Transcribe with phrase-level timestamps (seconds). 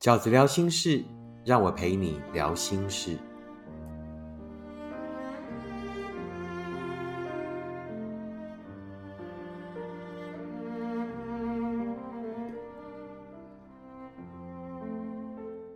[0.00, 1.04] 饺子聊心事，
[1.44, 3.18] 让我陪你聊心事。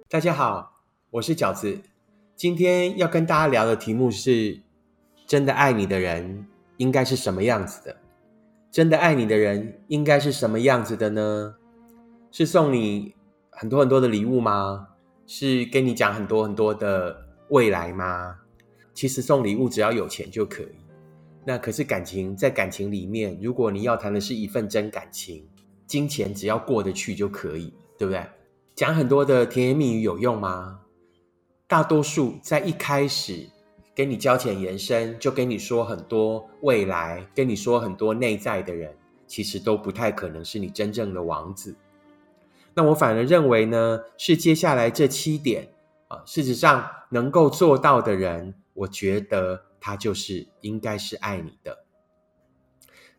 [0.08, 0.72] 大家好，
[1.10, 1.78] 我是饺子。
[2.34, 4.58] 今天要跟大家聊的题目是：
[5.26, 6.46] 真的爱你的人
[6.78, 7.94] 应该是什么样子的？
[8.70, 11.56] 真的爱你的人应该是什么样子的呢？
[12.30, 13.14] 是送你
[13.56, 14.88] 很多很多的礼物吗？
[15.26, 17.16] 是跟你讲很多很多的
[17.48, 18.36] 未来吗？
[18.92, 20.74] 其实送礼物只要有钱就可以。
[21.44, 25.46] 那可是感情，在感情里面，如果你要谈的是一份真感情，
[25.86, 28.24] 金钱只要过得去就可以，对不对？
[28.74, 30.80] 讲很多的甜言蜜语有用吗？
[31.66, 33.48] 大多数在一开始。
[33.96, 38.92] 跟你交浅言深，就跟你说很多未来，跟你说很多内在的人，
[39.28, 41.76] 其实都不太可能是你真正的王子。
[42.74, 45.68] 那我反而认为呢，是接下来这七点
[46.08, 51.84] 啊，事实上能够做到的人，我觉得他就是应该是爱你的。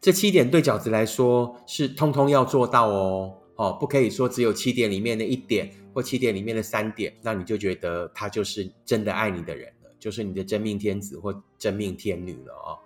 [0.01, 9.89] 这七点对饺子来说是通通要做到哦，哦，不可以说只有七点里面的一点或七点里面的三点，那你就觉得他就是真的爱你的人了。
[9.97, 12.77] 就是你的真命天子或真命天女了哦。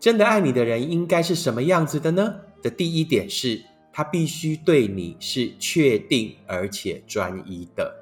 [0.00, 2.40] 真的爱你的人应该是什么样子的呢？
[2.60, 3.62] 的第一点是，
[3.98, 7.92] 他必须对你是确定而且专一的，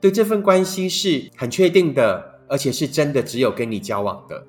[0.00, 4.46] 对这份关系是很确定的，而且是真的只有跟你交往的。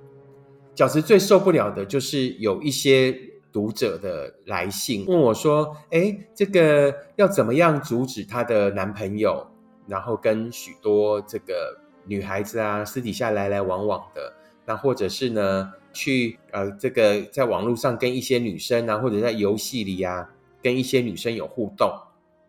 [0.76, 3.12] 饺子最受不了的就是有一些
[3.52, 9.48] 读者的来信问我说：“哎，这个要怎么样阻止她的男朋友，
[9.88, 11.76] 然后跟许多这个。”
[12.10, 14.32] 女孩子啊，私底下来来往往的，
[14.66, 20.30] 那或者是呢，去呃，这个在网络上跟一些女生啊，或者在游戏里啊，
[20.62, 21.92] 跟一些女生有互动，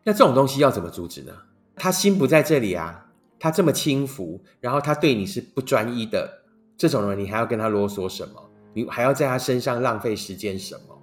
[0.04, 1.32] 那这种东西要怎么阻止呢？
[1.76, 3.06] 他心不在这里啊，
[3.38, 6.42] 他这么轻浮，然后他对你是不专一的，
[6.76, 8.50] 这种人你还要跟他啰嗦什么？
[8.74, 10.98] 你还要在他身上浪费时间什么？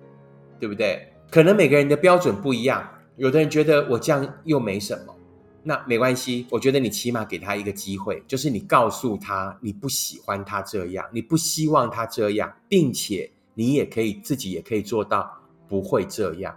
[0.59, 1.11] 对不对？
[1.29, 5.15] 可能每个人的标准不一样，有的人觉得我这样又没什么。
[5.63, 15.31] 那没关系，我觉得你起码给他一个机会，就是你告诉他你不喜欢他这样，你不希望他这样，并且你也可以自己也可以做到
[15.67, 16.55] 不会这样。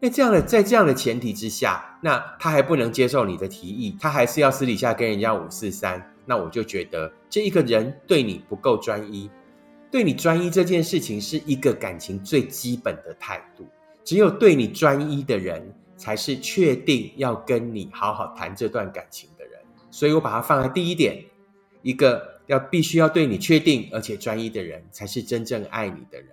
[0.00, 6.04] 那这样的在这样的前提之下，那他还不能接受你的提议，他还是要私底下跟人家五四三。
[6.26, 9.30] 那我就觉得这一个人对你不够专一，
[9.90, 13.66] 对你专一这件事情是一个感情最基本的态度。
[14.02, 15.74] 只有对你专一的人。
[16.00, 19.60] 才是确定要跟你好好谈这段感情的人，
[19.90, 21.22] 所以我把它放在第一点。
[21.82, 26.30] 一个要必须要对你确定而且专一的人，才是真正爱你的人。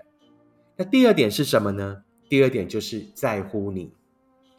[0.78, 1.98] 那第二点是什么呢？
[2.30, 3.92] 第二点就是在乎你。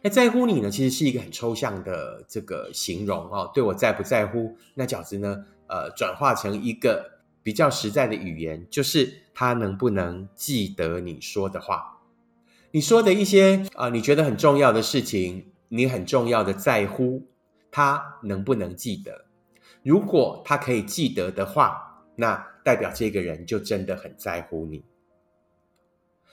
[0.01, 3.51] 那在乎你呢，其实是一个很抽象的这个形容哦。
[3.53, 4.57] 对我在不在乎？
[4.75, 5.45] 那饺子呢？
[5.71, 11.99] 呃，转化成一个比较实在的语言，就是他能不能记得你说的话。
[12.71, 17.27] 你说的一些啊，你觉得很重要的事情，你很重要的在乎，
[17.71, 19.27] 他能不能记得？
[19.83, 24.83] 如果他可以记得的话，那代表这个人就真的很在乎你。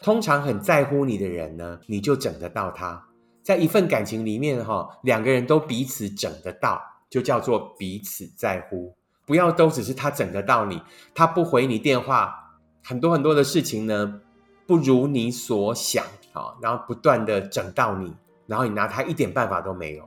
[0.02, 3.08] 通常很在乎你的人呢，你就整得到他。
[3.42, 8.96] 在一份感情里面，哈，两个人都彼此整得到，就叫做彼此在乎。
[9.26, 10.82] 不要都只是他整得到你，
[11.14, 12.36] 他不回你电话，
[12.84, 14.22] 很多很多的事情呢，
[14.68, 16.04] 不如你所想。
[16.36, 18.14] 啊，然后不断的整到你，
[18.46, 20.04] 然后你拿他一点办法都没有，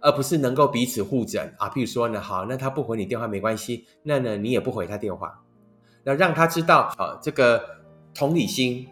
[0.00, 1.68] 而不是能够彼此互整啊。
[1.68, 5.38] 譬如说呢，好，那他不回你电话没关系，那呢你也不回他电话，
[6.02, 7.62] 那让他知道啊，这个
[8.14, 8.88] 同理心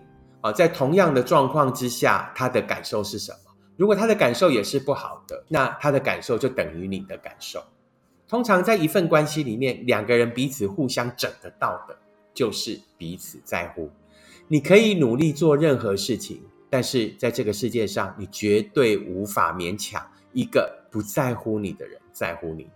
[0.53, 3.53] 在同样的状况之下，他的感受是什么？
[3.77, 7.63] 如果他的感受也是不好的，那他的感受就等于你的感受。
[8.27, 11.97] 通常在一份关系里面，两个人彼此互相整得到的，
[12.35, 13.91] 就是彼此在乎。
[14.49, 16.43] 你可以努力做任何事情。
[16.71, 22.69] 但是在这个世界上，你绝对无法勉强一个不在乎你的人在乎你。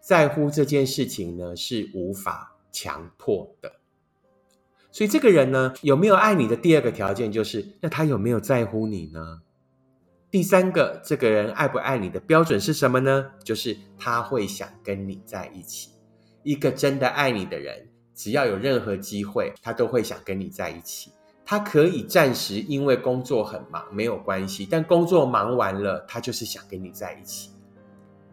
[0.00, 3.70] 在乎这件事情呢，是无法强迫的。
[4.94, 9.40] 所以这个人呢，有没有爱你的第二个条件，就是那他有没有在乎你呢？
[10.30, 13.26] 第三个，这个人爱不爱你的标准是什么呢？
[13.42, 15.90] 就是他会想跟你在一起。
[16.44, 21.10] 一个真的爱你的人，只要有任何机会，他都会想跟你在一起。
[21.44, 27.50] 他可以暂时因为工作很忙没有关系，但工作忙完了，他就是想跟你在一起。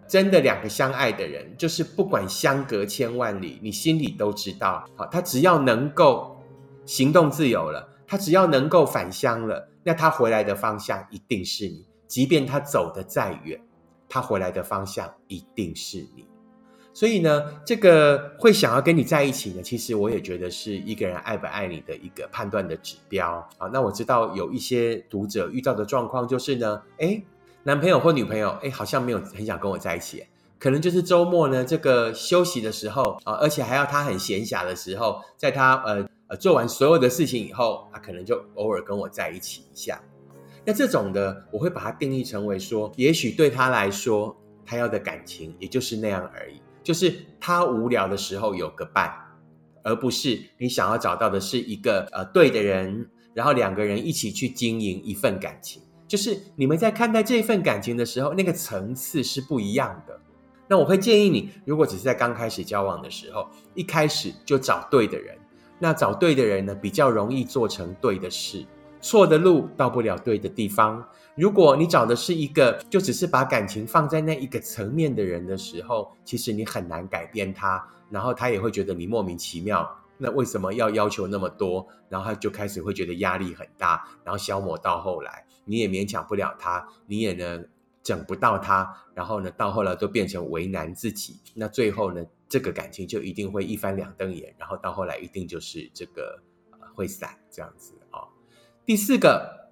[0.07, 6.37] 真的两个相爱的人，就是不管相隔千万里，你心里都知道，好，他只要能够
[6.85, 11.85] 行动自由了，他只要能够返乡了，那他回来的方向一定是你。
[12.07, 13.59] 即便他走得再远，
[14.09, 16.25] 他回来的方向一定是你。
[16.93, 23.69] 所以呢，这个会想要跟你在一起呢，其实我也觉得是一个人爱不爱你的一个判断的指标啊。
[23.71, 27.23] 那我知道有一些读者遇到的状况就是呢，哎，
[27.63, 30.25] 男朋友或女朋友，哎，好像没有很想跟我在一起，
[30.59, 40.01] 可能就是周末呢这个休息的时候啊，而且还要他很闲暇的时候，在他呃呃做完所有的事情以后，他可能就偶尔跟我在一起一下。
[40.63, 44.33] 那这种的，我会把它定义成为说，也许对他来说，
[44.65, 46.61] 他要的感情也就是那样而已。
[46.81, 49.13] 就是他无聊的时候有个伴，
[49.83, 55.81] 而不是你想要找到的是一个呃对的人，然后两个人一起去经营一份感情。
[56.07, 60.19] 就是你们在看待这份感情的时候，那个层次是不一样的。
[60.67, 65.37] 那我会建议你，如果只是在刚开始交往的时候，一开始就找对的人，
[65.83, 68.63] 那找对的人呢，比较容易做成对的事。
[69.01, 71.03] 错的路到不了对的地方。
[71.35, 79.89] 如果你找的是一个就只是把感情放在那一个层面的人的时候，其实你很难改变他，然后他也会觉得你莫名其妙。
[80.19, 81.87] 那为什么要要求那么多？
[82.07, 87.59] 然后他就开始会觉得压力很大，然后消磨到后来，你也勉强不了他，你也呢
[88.03, 91.39] 整不到他，然后呢到后来都变成为难自己。
[91.53, 96.41] 那最后呢，这个感情就一定会一翻两瞪眼，然后到后来一定就是这个
[96.95, 98.23] 会散这样子啊。
[98.85, 99.71] 第四个，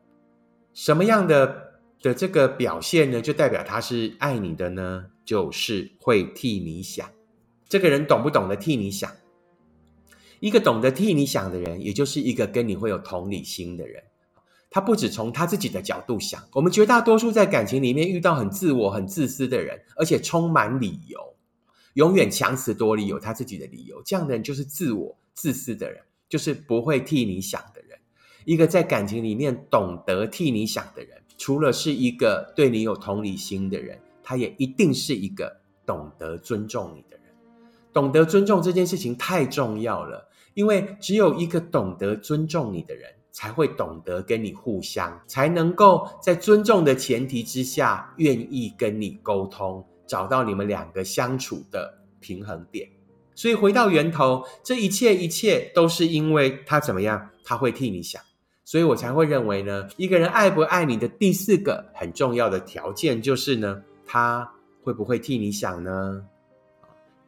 [0.74, 3.22] 什么样的的这个表现呢？
[3.22, 5.08] 就代表他是爱你的呢？
[5.26, 7.10] 就是会替你想。
[7.68, 9.12] 这个人懂不懂得替你想？
[10.40, 14.02] 一个懂得替你想的人，也就是一个跟你会有同理心的人。
[14.70, 16.42] 他不只从他自己的角度想。
[16.54, 21.20] 我们绝大多数在感情里面遇到很自我、很自私的人，而且充满理由，
[21.94, 24.02] 永远强词夺理，有他自己的理由。
[24.04, 27.98] 这样的人就是自我、自私的人，就是不会替你想的人。
[28.46, 37.26] 一个在感情里面懂得替你想的人，除了是一个对你有同理心的人，他也一定是一个懂得尊重你的人。
[37.92, 52.90] 懂得尊重这件事情太重要了，因为只有一个懂得尊重你的人，才会懂得跟你互相，才能够在尊重的前提之下，愿意跟你沟通，找到你们两个相处的平衡点。
[53.36, 57.30] 所以回到源头，这一切一切都是因为他怎么样？
[57.44, 58.22] 他会替你想。
[58.66, 64.52] 所以我才会认为呢，一个人爱不爱你的第四个很重要的条件就是呢，他
[64.84, 66.24] 会不会替你想呢？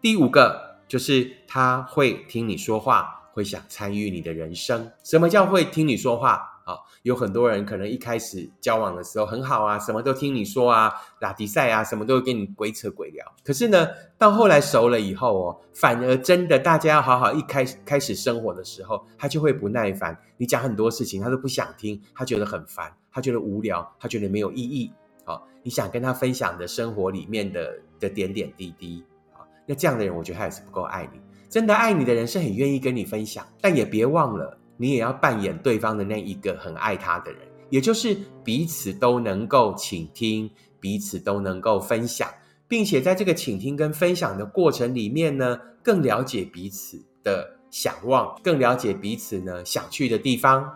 [0.01, 4.91] 第五个就是他会听你说话，会想参与你的人生。
[5.03, 6.77] 什么叫会听你说话啊？
[7.03, 13.25] 有很多人可能一开始交往的时候很好啊，什么都听你说啊，打比赛啊，什么都会跟你鬼扯鬼聊。
[13.43, 13.87] 可是呢，
[14.17, 20.15] 到后来熟了以后哦，反而真的大家要好好一开开始生活的时候，他就会不耐烦。
[20.37, 24.93] 你讲很多事情，他都不想听，他觉得很烦，他觉得无聊，他觉得没有意义。
[25.25, 31.19] 好，你想跟他分享的生活里面的的点点滴滴啊，那这样的人，我觉得他也是不够爱你。
[31.51, 34.57] 真的爱你的人是很愿意跟你分享，但也别忘了。
[34.77, 40.49] 你也要扮演对方的那一个很爱他的人，也就是彼此都能够倾听，
[40.79, 42.27] 彼此都能够分享，
[42.69, 50.67] 并且在这个倾听跟分享的过程里面呢，更了解彼此的想望，更了解彼此呢想去的地方。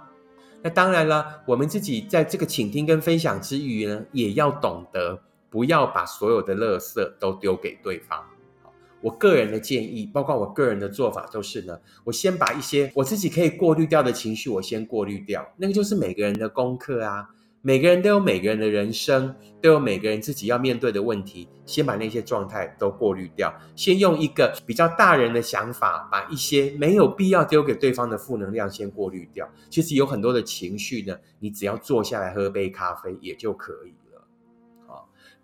[0.62, 5.20] 那当然了，我们自己在这个倾听跟分享之余呢，也要懂得
[5.50, 8.22] 不要把所有的垃圾都丢给对方。
[9.06, 15.48] 我个人的建议，包括我个人的做法，都是呢，我先把一些我自己可以过滤掉的情绪，我先过滤掉。
[15.58, 17.30] 那个就是每个人的功课啊，
[17.62, 21.48] 每个人都有每个人的人生，都有每个人自己要面对的问题。
[21.68, 29.48] 先把那些状态都过滤掉，先用一个比较大人的想法，把一些没有必要丢给对方的负能量先过滤掉。
[29.70, 33.94] 其实有很多的情绪呢，你只要坐下来喝杯咖啡也就可以。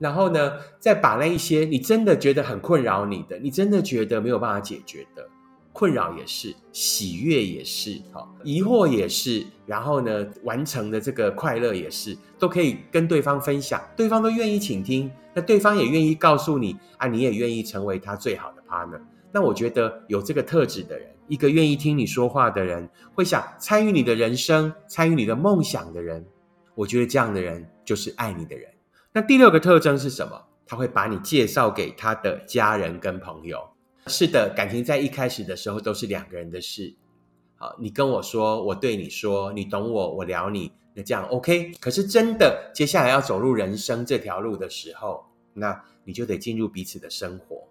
[0.02, 5.24] 然后呢，再把那一些你真的觉得很困扰你的，你真的觉得没有办法解决的
[5.72, 19.00] 困扰也是，喜悦也是，好，疑惑也是，然后呢，完成的这个快乐也是，都可以跟对方分享，对方都愿意倾听，那对方也愿意告诉你啊，你也愿意成为他最好的 partner。
[19.32, 26.26] 那我觉得有这个特质的人，一个愿意听你说话的人，会想参与你的人生、参与你的梦想的人，
[26.74, 28.68] 我觉得这样的人就是爱你的人。
[29.14, 30.42] 那第六个特征是什么？
[30.66, 33.60] 他会把你介绍给他的家人跟朋友。
[34.08, 36.96] 是的，感情在一开始的时候都是两个人的事。
[37.58, 41.74] 好，你跟我说，我对你说，你懂我，我聊你，那这样 OK。
[41.82, 47.68] 可是真的，接下来要走入人生这条路的时候，那你就得进入彼此的生活。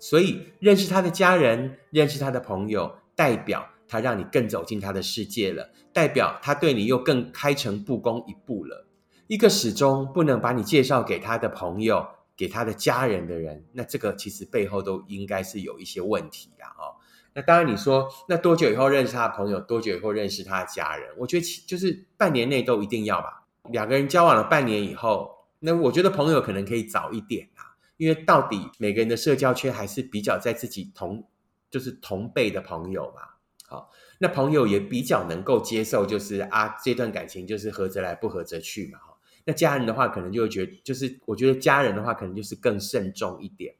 [0.00, 8.84] 所以，认识他的家人，认识他的朋友，代表他让你更走进他的世界了，代表他对你又更开诚布公一步了。
[9.26, 16.96] 一个始终不能把你介绍给他的朋友、给他的家人的人，那这个其实背后都应该是有一些问题的哦。
[17.32, 21.10] 那当然，你说那多久以后认识他的朋友，多久以后认识他的家人？
[21.18, 23.46] 我觉得其就是半年内都一定要吧。
[23.70, 31.26] 两个人交往了半年以后，那我觉得朋友可能可以早一点啊，因为到底每个人的社交圈还是比较在自己同
[31.70, 33.22] 就是同辈的朋友嘛。
[33.66, 38.98] 好，那朋友也比较能够接受，就是啊这段感情就是合则来，不合则去嘛。
[39.44, 43.74] 那家人的话可能就会觉，就是我觉得家人的话可能就是更慎重一点。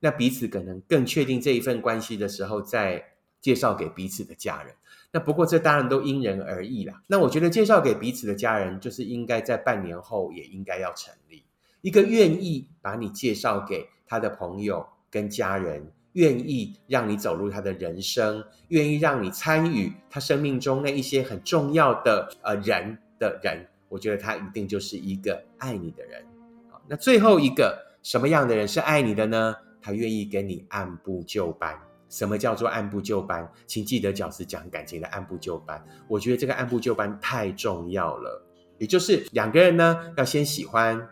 [0.00, 3.02] 那彼此可能更确定这一份关系的时候，再
[3.40, 4.74] 介绍给彼此的家人。
[5.10, 7.02] 那不过这当然都因人而异啦。
[7.06, 11.44] 那我觉得介绍给彼此的家人，就是应该在半年后也应该要成立
[11.80, 23.66] 一个愿意把你介绍给他的朋友跟家人，愿意让你走入他的人生，愿意让你参与他生命中那一些很重要的呃人的人。
[23.88, 26.24] 我觉得他一定就是一个爱你的人。
[26.70, 29.54] 好，那最后一个什么样的人是爱你的呢？
[29.80, 31.78] 他愿意跟你按部就班。
[32.08, 33.50] 什么叫做按部就班？
[33.66, 35.84] 请记得饺子讲感情的按部就班。
[36.08, 38.44] 我觉得这个按部就班太重要了。
[38.78, 41.08] 也就是两个人呢，要先喜欢，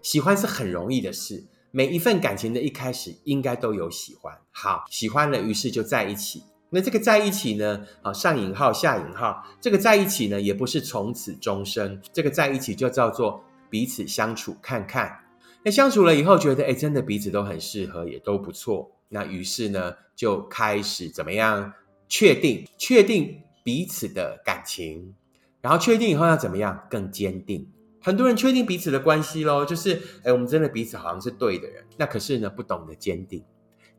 [0.00, 1.44] 喜欢是很容易的事。
[1.72, 4.38] 每一份感情的一开始，应该都有喜欢。
[4.50, 6.42] 好，喜欢了，于是就在一起。
[6.72, 7.84] 那这个在一起呢？
[8.00, 12.00] 啊，上引号下引号，这个在一起呢，也不是从此终生。
[12.12, 15.18] 这个在一起就叫做彼此相处看看。
[15.64, 18.90] 那相处了以后，觉得哎，真的彼此都很适合，也都不错。
[19.08, 21.72] 那于是呢，就开始怎么样
[22.08, 25.12] 确定确定彼此的感情，
[25.60, 27.68] 然后确定以后要怎么样更坚定。
[28.00, 31.84] 很多人确定彼此的关系喽，就是哎，我们真的彼此好像是对的人。
[31.96, 33.44] 那可是呢，不懂得坚定。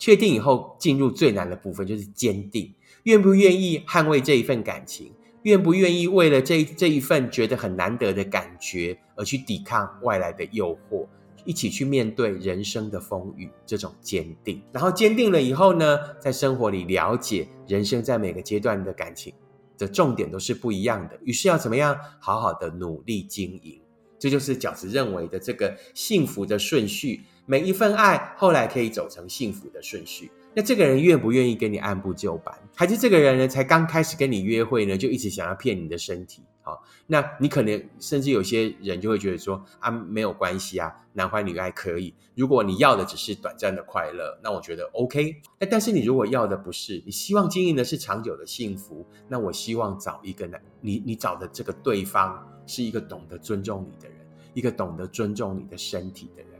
[0.01, 5.11] 确定以后，进入最难的部分就是坚定，愿不愿意捍卫这一份感情？
[5.43, 11.05] 愿不愿意为了这这一份觉得很难得的感觉而去抵抗外来的诱惑？
[11.45, 19.31] 一起去面对人生的风雨，这种坚定，然后坚定了以后呢，在生活里了解人生在每个阶段的感情
[19.77, 23.79] 的重点都是不一样的，于是要怎么样好好的努力经营，
[24.17, 30.31] 这就是饺子认为的这个幸福的顺序，每一份爱后来可以走成幸福的顺序。
[30.53, 36.41] 那这个人愿不愿意跟你按部就班，还是这个人呢才刚开始跟你约会呢，就一直想要骗你的身体？
[36.61, 42.15] 好，那你可能甚至有些人就会觉得说啊，没有关系啊，男欢女爱可以。
[42.35, 45.35] 如果你要的只是短暂的快乐，那我觉得 OK。
[45.59, 56.50] 那但是你如果要的不是，你希望经营的是长久的幸福，那我希望找一个男，你你找的这个对方是一个懂得尊重你的人，一个懂得尊重你的身体的人。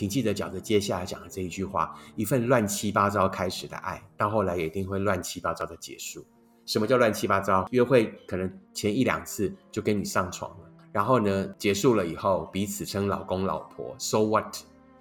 [0.00, 6.24] 请记得饺子接下来讲的这一句话：一份乱七八糟开始的爱，到后来也一定会乱七八糟的结束。
[6.64, 7.68] 什么叫乱七八糟？
[7.70, 14.56] 约会可能前一两次就跟你上床了，然后呢，结束了以后彼此称老公老婆，so what？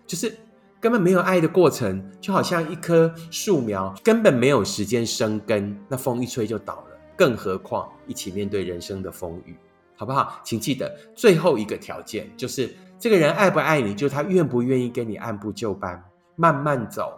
[0.05, 0.37] 就是
[0.81, 6.87] 根本没有爱的过程，就好像一棵树苗根本没有时间生根，那风一吹就倒了。
[7.15, 9.55] 更何况一起面对人生的风雨，
[9.95, 10.41] 好不好？
[10.43, 16.03] 请记得最后一个条件，就是这个人爱不爱你，就他愿不愿意跟你按部就班，
[16.35, 17.17] 慢慢走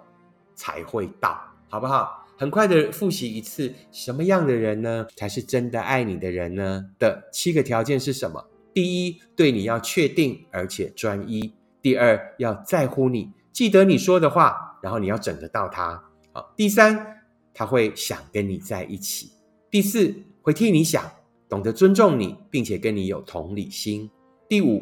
[0.54, 2.24] 才会到，好不好？
[2.38, 6.86] 很快的复习一次，什么样的人呢才是真的爱你的人呢？
[7.00, 8.46] 的七个条件是什么？
[8.74, 16.04] 第一，对你要确定而且专一；第二，要在乎你，记得你说的话，然后你要整得到他。
[16.32, 17.24] 好，第三，
[17.54, 19.32] 他会想跟你在一起；
[19.70, 21.04] 第四，会替你想，
[21.50, 24.10] 懂得尊重你，并且跟你有同理心；
[24.48, 24.82] 第五，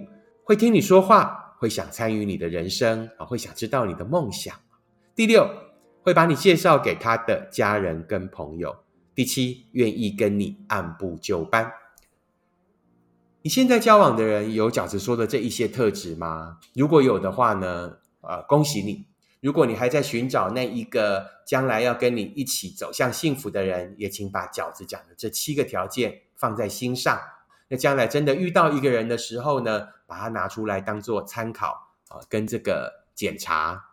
[0.50, 4.56] 会听你说话，会想参与你的人生啊，会想知道你的梦想；
[5.14, 5.48] 第六。
[6.02, 8.78] 会把你介绍给他的家人跟朋友。
[9.14, 11.72] 第七，愿意跟你按部就班。
[13.44, 16.58] 你现在交往的人有饺子说的这一些特质吗？
[16.74, 17.98] 如果有的话呢？
[18.22, 19.06] 呃，恭喜你。
[19.42, 27.20] 如果你还在寻找那一个将来要跟你一起走向幸福的人，也请把饺子讲的这七个条件放在心上。
[27.68, 33.86] 那将来真的遇到一个人的时候呢，把它拿出来当做参考啊，跟这个检查。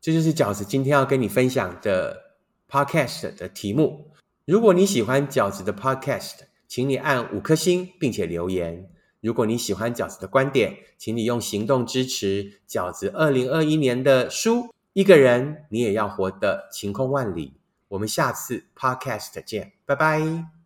[0.00, 2.34] 这就是饺子今天要跟你分享的
[2.68, 4.10] podcast 的题目。
[4.44, 8.90] 如果你喜欢饺子的 podcast，请你按五颗星并且留言。
[9.20, 14.74] 如果你喜欢饺子的观点，请你用行动支持饺子二零二一年的书。
[14.94, 17.54] 一个人你也要活得晴空万里。
[17.88, 20.52] 我们下次 podcast 见，拜拜。